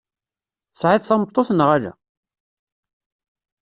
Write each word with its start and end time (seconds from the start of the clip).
Tesɛiḍ 0.71 1.03
tameṭṭut 1.05 1.49
neɣ 1.53 1.69
ala? 1.75 1.93